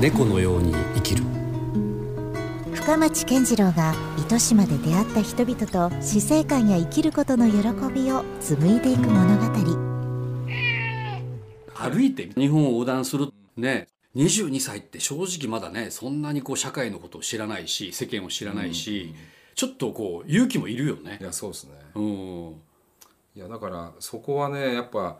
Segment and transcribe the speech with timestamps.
[0.00, 1.24] 猫のように生きる。
[2.74, 7.58] 深町健次郎が糸島で出会った人々と死生観や生きることの喜
[7.92, 9.46] びを紡いでいく物語。
[11.74, 19.14] 歩いて日本を横断するね22歳って正直まだねそんなにこう社会のことを知らないし世間を知らないし、
[19.54, 21.18] ちょっとこう勇気もいるよね。
[21.20, 21.24] い。
[21.24, 21.72] やそうですね。
[21.94, 22.48] うん。
[23.34, 25.16] いやだからそこはねやっぱ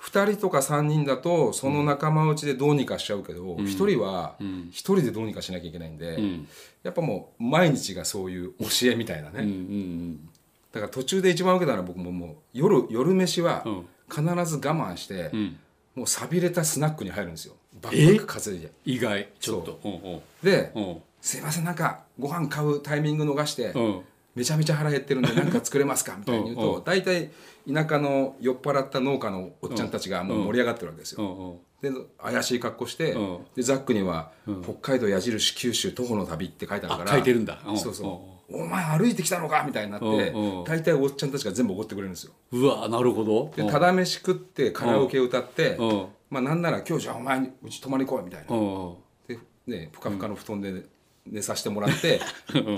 [0.00, 6.46] 2人とか3人だとその仲間内でどうにかしちゃうけど、1人は1人でどうにかしなきゃいけないんで、ん。
[6.82, 10.28] やっぱもう毎日がそういう教えみたいなね、うんうん
[10.70, 13.86] だから途中で一番受けたのは僕ももう夜夜飯はうん。
[14.10, 15.56] 必ず我慢して、うん。
[15.94, 17.54] もう寂れたスナックに入るんですよ。
[17.82, 17.96] バえ？
[17.96, 18.72] ックバック担いで。
[18.84, 19.28] 意外。
[19.40, 19.80] ちょっと。
[19.84, 20.20] うんうん。
[20.42, 24.00] でうん「すいませんなんかご飯買うタイミング逃して、うん
[24.38, 27.30] めちゃめちゃ腹減ってるんで何か作れますか?」みたいに言うと大体
[27.70, 31.58] 田舎の酔っ払った農家のおっちゃんたちがもう盛り上がってるわけですよ。
[31.82, 33.38] で怪しい格好して、うん。
[33.54, 34.32] でザックには、
[34.64, 37.60] 北海道矢印九州徒歩の旅」って書いてあるからあ書いてるんだ。
[37.66, 37.78] うん。
[37.78, 40.32] そうそう、お前歩いてきたのかみたいになって、
[40.66, 42.32] 大体おっちゃんたちが全部おごってくれるんですよ。
[42.52, 43.52] うわなるほど。
[43.54, 46.06] でただ飯食ってカラオケ歌って、うん。
[46.30, 48.94] まあなんなら今日じゃあお前にうち泊まり来いみたいな、うん。
[49.28, 50.84] でねふかふかの布団で
[51.30, 52.20] 寝させてもらって、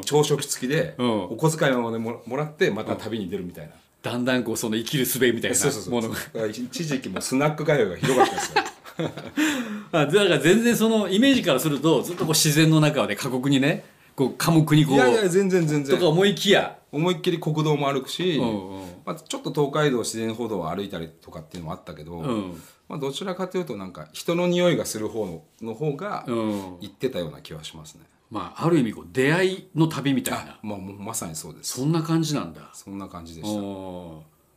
[0.05, 1.23] 朝食付きで、うん。
[1.25, 6.15] お小遣いまでももらってまた旅に出るみたいな、だんだんこうその生きる術みたいなそうそうそうものが。
[6.15, 8.65] だから一時期もうスナック通いがひどかったですよ。
[9.93, 13.85] あだから全然そのイメージからするとずっとこう自然の中で過酷にね
[14.15, 15.97] こう寡黙にこういやいや全然全然。
[15.97, 16.77] とか思いきや。
[16.93, 18.87] 思いっきり国道も歩くし、うんうん。
[19.05, 22.63] まあ、ちょっと東海道自然歩道を歩いたりとかっていうのもあったけど、うん。
[22.89, 26.77] まあ、どちらかというとなんか人の匂いがする方のの方がうん。
[26.81, 30.53] 行ってたような気はしますね、まあある意味こう出会いの旅みたいな。
[30.53, 31.79] あまあもうまさにそうです。
[31.79, 32.71] そんな感じなんだ。
[32.73, 33.61] そんな感じでした。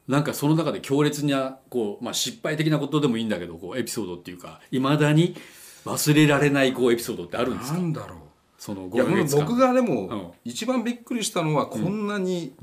[0.07, 5.35] なんかその中で強烈なこう、まあ、失敗的なことでもいいんだけどこうエピソードっていうかいまだに
[5.85, 7.77] 忘れられないこうエピソードってあるんですか？
[7.77, 8.19] なんだろう。
[8.57, 9.45] そのいや5ヶ月間。
[9.45, 9.85] 僕がでうん。
[9.85, 12.53] も一番びっくりしたのはこんなに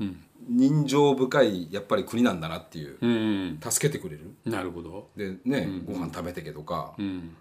[0.47, 4.35] 人情深いやっぱり国なんだなっていううん助けてくれる。
[4.45, 7.35] なるほど、でね、ご飯食べてけとか、うん、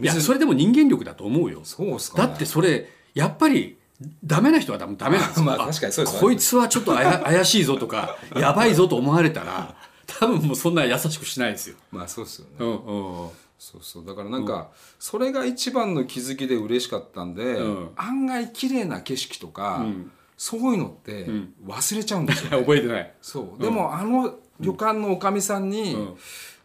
[0.00, 1.60] いやそれでも人間力だと思うよ。
[1.64, 3.78] そうっすか、ね、だってそれやっぱり
[4.22, 5.44] ダメな人はダメなんですよ。
[5.46, 9.74] まあ確かにそうですこいつはちょっと 怪しいぞとかやばいぞと思われたら
[10.06, 11.76] 多分もうそんな優しくしないですよ。
[11.90, 13.30] まあそうですよね、うんうん。
[13.58, 14.06] そうそう。
[14.06, 17.90] だからなんか、それが一番の気づきで嬉しかったんで、うん。
[17.96, 20.12] 案外綺麗な景色とか、ん。
[20.36, 21.26] そういうのって
[21.66, 23.14] 忘れちゃうんですよ、 覚えてない。
[23.22, 23.62] そう。
[23.62, 26.14] でも、あの旅館のおかみさんに、ん。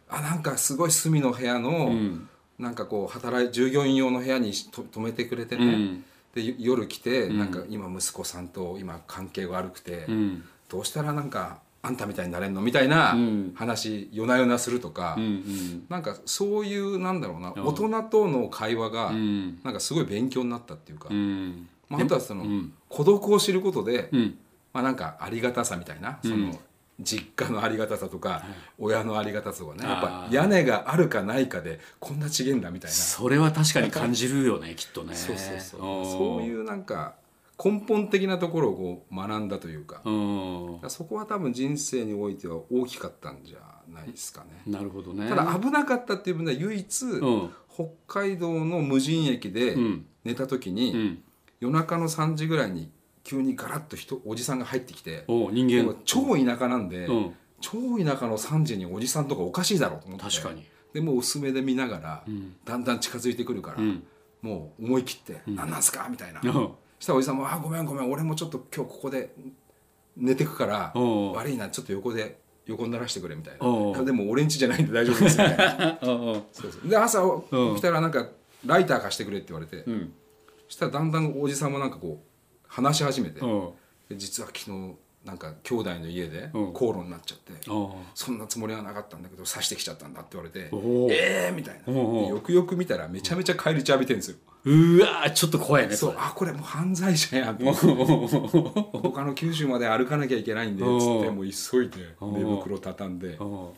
[0.08, 2.28] あなんかすごい隅の部屋の、ん。
[2.58, 6.04] なんかこう働い従業員用の部屋にと泊めてくれてね、うん
[6.34, 10.44] でよ夜来て、なんか今息子さんと今関係が悪くて、うん。
[10.68, 13.52] どうしたらなんかあんたみたいになれんのみたいなうん。
[13.54, 15.86] 話、夜な夜なするとか、うんうん。
[15.88, 17.66] なんかそういうなんだろうな、ん。
[17.66, 19.60] 大人との会話が、ん。
[19.62, 21.68] なんかすごい勉強になったっていうか、うん。
[21.88, 22.72] まあ、あとはその、ん。
[22.88, 24.38] 孤独を知ることで、うん。
[24.72, 26.58] まあ、なんかありがたさみたいな、その
[27.02, 28.44] 実家のありがたさとか、
[28.78, 29.84] 親のありがたさとかね。
[29.84, 32.96] やっぱ屋根があるかないかでこんな違えんだみたいな。
[32.96, 35.14] それは確かに感じるよね きっとね。
[35.14, 35.80] そうそうそう。
[35.80, 37.14] そういうなんか
[37.62, 40.80] 根本的なところをこう学んだというか,、うん。
[40.88, 43.58] そこは多分人生においては大きかったんじゃ
[43.92, 44.62] ないですかね。
[44.66, 45.28] なるほどね。
[45.28, 47.50] ただ危なかったっていう分では唯一、ん。
[47.72, 50.04] 北海道の無人駅でん。
[50.24, 51.22] 寝た時に、うん。
[51.60, 52.90] 夜中の3時ぐらいに
[53.24, 55.96] 急にガラッと人おじさんが入ってきてお人間。
[56.04, 57.34] 超田舎なんで、うん。
[57.60, 60.24] 超田舎の3時におじさんとかおかしいだろうと思って。
[60.24, 60.64] 確かに。
[60.92, 62.56] でもう薄めで見ながら、ん。
[62.64, 64.02] だんだん近づいてくるから、ん。
[64.42, 66.68] もう思い切って「何なんすか?」みたいな、うん。
[66.98, 69.32] したらおじさんも「あごめんごめん俺もちょっと今日ここで
[70.16, 70.98] 寝てくからう。
[70.98, 75.38] ん悪いなちょっと横で横にならしてくれ」みたいうんな「でも俺ん家じゃないんで大丈夫です」
[76.82, 78.26] みで朝うん起きたらなんか
[78.66, 80.12] 「ライター貸してくれ」って言われて、うん。
[80.68, 82.31] そしたらだんだんおじさんもなんかこう
[82.72, 83.40] 話し始めて、
[84.16, 84.94] 実は昨日
[85.24, 86.72] なんか兄弟の家でうん。
[86.72, 90.70] 口論になっちゃって、うんそんなつもりはなかったんだけど刺してきちゃったんだって言われて
[91.12, 91.92] ええー、みたいな。
[91.92, 94.36] よくよく見たらめちゃめちゃ返り血浴びてるんですよ。
[94.64, 96.12] うわーちょっと怖いねそう。
[96.12, 96.16] れ。
[96.18, 103.68] あこれもう犯罪者やんと 他の九州まで歩かなきゃいけないんでつおうってもう急いで寝袋畳んでうん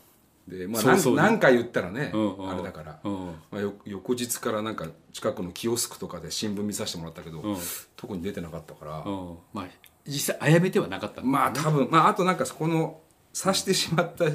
[0.48, 2.50] でまあそうそう何何回言ったらねうんうん。
[2.50, 3.00] あれだから。
[3.02, 3.26] うん。
[3.50, 7.56] まあよ翌日からなんか近くのキオスクとかで新聞見させてもらったけどうん。
[7.96, 8.98] 特に出てなかったから。
[8.98, 9.38] うん。
[9.52, 9.66] まあ
[10.06, 11.22] 実際あやめてはなかった。
[11.22, 13.00] んだまあ多分まああとなんかそこの
[13.38, 14.26] 刺してしまった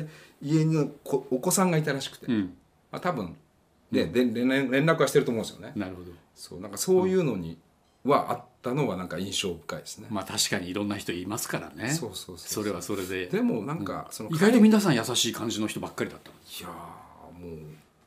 [0.41, 2.53] 家にこお子さんがいたらしくて、うん。
[2.91, 3.37] まあ、多分
[3.91, 5.73] でで連連連絡はしてると思うんですよね。
[5.75, 6.11] なるほど。
[6.33, 7.59] そうなんかそういうのに
[8.03, 11.91] はあったのはなんか印象深いですね、まあ確かにいろんな人いますからね。
[11.91, 13.27] そうそうそうそれはそれで。
[13.27, 17.59] でもなんかその意外と皆さん優しい感じの人ばっかりだったのいやーもう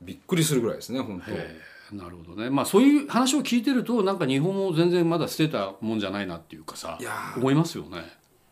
[0.03, 1.33] びっくりするぐらいですね本当。
[1.33, 2.49] えーなるほどね。
[2.49, 7.39] まあそういう話を聞いてるとなんか日本も全然まだ捨てたもんじゃないなっていうかさいやー。
[7.39, 7.99] 思いますよね。
[7.99, 8.03] っ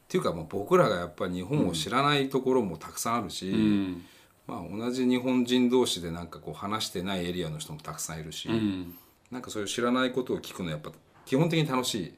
[0.08, 4.04] ていうかもう僕らがやっぱり日本を知らないところもたくさんあるし、うん。
[4.46, 8.94] まあ、同じ日本人同士でなんかこう話してないエリアの人もたくさんいるし、うん。
[9.30, 10.90] なんかそういう知らないことを聞くのやっぱ
[11.30, 12.12] 基本的に楽し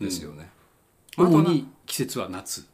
[0.00, 0.50] いですよね。
[1.16, 2.66] あとな主に季節は夏。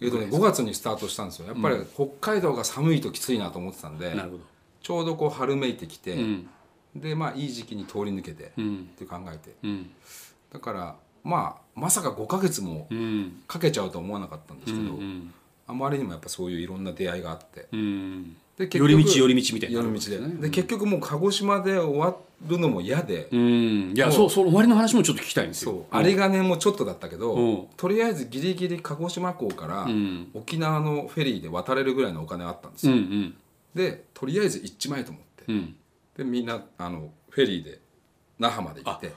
[0.00, 1.48] えっとね、5月にスタートしたんですよ。
[1.48, 4.42] やっぱり北海道が寒いときついなと思ってたんで、なるほど。
[4.80, 6.48] ちょうどこう春めいてきて、うん。
[6.96, 8.86] でまあいい時期に通り抜けて、っうん。
[8.96, 9.54] て考えて。
[9.62, 9.90] うん。
[10.50, 13.42] だからまあまさか5ヶ月もうん。
[13.46, 15.30] かけちゃうとは思わなかったんですうけど、ん
[15.66, 17.68] あまりにもやっぱそういういろんな出会いがあって。
[17.70, 18.34] うん。
[18.56, 20.18] で寄り道寄り道みたいな寄り道で。
[20.48, 23.92] で結局もう鹿児島で終わるのも嫌で、うん。
[23.94, 25.86] いやそうそう終わりの話もちょっと聞きたいんですよ。
[25.92, 27.66] 有り金もちょっとだったけど、うん。
[27.76, 30.30] とりあえずギリギリ鹿児島港からうん。
[30.34, 33.34] 沖縄のフェリーで渡れるぐらいのお金あったんですよ、うんうん。
[33.74, 35.76] でとりあえず行っちまえと思って、うん。
[36.16, 37.80] でみんなあのフェリーで
[38.38, 39.12] 那覇まで行って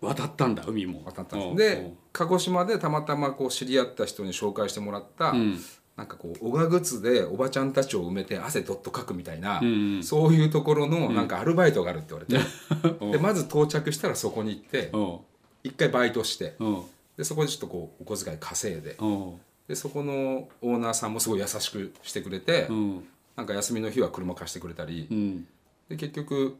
[0.00, 1.02] 渡ったんだ海も。
[1.04, 1.56] 渡ったんうん。
[1.56, 5.60] ですで鹿児島でたまたまこう知り合った人に紹介してもらった、うん
[5.96, 10.02] なんかこうおが靴でおばちゃんたちを埋めて汗どっとかくみたいな、うんうん。
[10.02, 13.08] そういうところのなんかアルバイトがあるって言われて、 う。
[13.08, 14.98] んでまず到着したらそこに行ってう。
[14.98, 15.18] ん
[15.64, 16.64] 一回バイトしてう。
[16.66, 16.82] ん
[17.16, 19.06] でそこでちょっとこうお小遣い稼いでう。
[19.06, 19.32] ん
[19.68, 23.04] でそこのオーナーさんもすごい優しくしてくれて、うん。
[23.36, 25.46] なんか休みの日は車貸してくれたり、うん。
[25.88, 26.56] で結局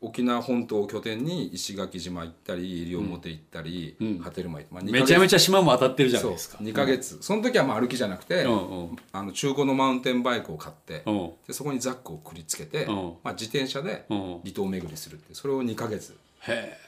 [0.00, 6.58] 沖縄本島を拠点に石垣島行ったり西表行ったり、うん波照間行って、まあ、めちゃめちちゃ島も当たってるじゃないですか。
[6.58, 8.96] 2ヶ月、その時はまあ歩きじゃなくて、うんうん。
[9.12, 11.30] あの中古のマウンテンバイクを買って、うん。
[11.46, 12.94] でそこにザックをくりつけて、うん。
[13.24, 14.18] まあ、自転車でうん。
[14.40, 16.16] 離島巡りするってそれを2ヶ月。
[16.42, 16.78] へ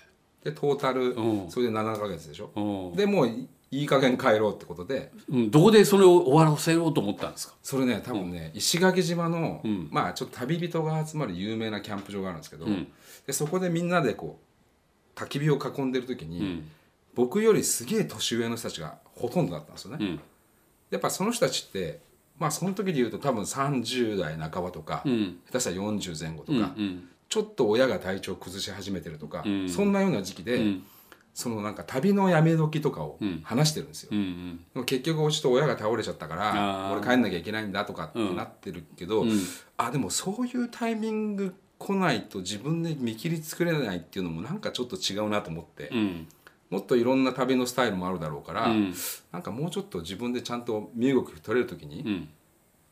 [0.44, 1.50] でトータルうん。
[1.50, 5.12] それで7ヶ月でしょ、でもういいい加減帰ろうってことで。
[5.28, 7.54] うんどこでそれを終わらせようと思ったんですか？
[7.62, 9.88] それね多分ね、石垣島の、ん。
[9.90, 12.88] まあちょっと旅人が集まる有名なキャンプ場があるんですけど、ん。
[13.26, 14.40] でそこでみんなでこ
[15.14, 16.70] う焚き火を囲んでる時に、ん。
[17.14, 20.20] 僕よりすげえ年上の人たちがほとんどだったんですよね、うん。
[20.90, 22.00] やっぱその人たちって
[22.38, 25.38] まあその時で言うと多分30代半ばとか、うん。
[25.46, 26.74] 下手したら40前後とうんか、
[27.28, 29.68] ちょっと親が体調崩し始めてるとか、ん。
[29.68, 30.82] そんなような時期で、うん
[31.34, 34.60] そのなんか旅のやめ時とかを話してるんですよ、うんうん。
[34.74, 39.30] でも結局ちょっと親が倒れちゃったから俺帰んなきゃいけないんだとかってなってるけど、うん。
[39.76, 46.28] あでもそういうタイミング来ないと自分で見切り作れないっていうのもなんかちょっと違うなと思って、うん。
[46.68, 48.94] もっといろんな旅のスタイルもあるだろうから、うん。
[49.32, 52.28] なんかもうちょっと自分でちゃんと身動き取れる時に、うん。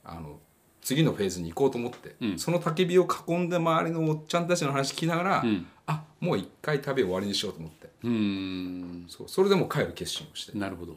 [0.05, 0.39] あの
[0.83, 2.39] 次のフェーズに行こうと思って、うん。
[2.39, 5.67] その焚き火を囲んで周りのおっちゃんたちの話聞きながら、ん。
[5.87, 7.91] あもう一回旅終わりにしようと思って。
[8.05, 9.07] うん。
[9.09, 10.57] そうそれでもう帰る決心をして。
[10.59, 10.97] なるほど。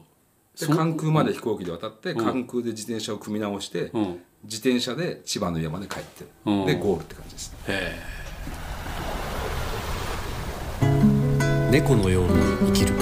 [0.58, 4.22] で関空まで飛行機で渡って、関空で自転車を組み直して、うん。
[4.44, 6.66] 自転車で千葉の家まで帰って、うん。
[6.66, 7.54] でゴールって感じです。
[7.68, 8.22] へえ。
[11.70, 12.30] 猫のように
[12.66, 12.94] 生きる